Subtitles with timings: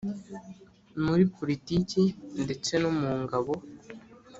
[1.03, 2.01] muri politiki
[2.43, 3.53] ndetse no mu ngabo.